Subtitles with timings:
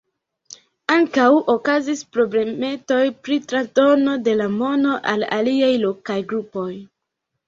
[0.93, 6.71] Ankaŭ okazis problemetoj pri transdono de la mono al aliaj lokaj grupoj.